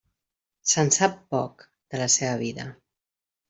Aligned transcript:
Se'n 0.71 0.89
sap 0.95 1.21
poc, 1.37 1.67
de 1.95 2.03
la 2.05 2.11
seva 2.17 2.43
vida. 2.45 2.69